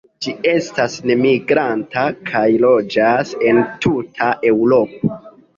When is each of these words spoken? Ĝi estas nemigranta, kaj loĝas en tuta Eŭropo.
Ĝi 0.25 0.31
estas 0.51 0.95
nemigranta, 1.09 2.07
kaj 2.31 2.43
loĝas 2.65 3.35
en 3.51 3.63
tuta 3.85 4.35
Eŭropo. 4.55 5.17